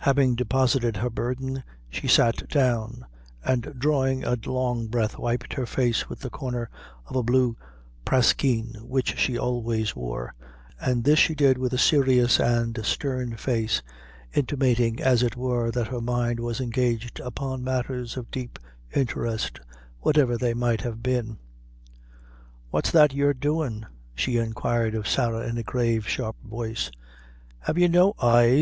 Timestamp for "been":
21.02-21.36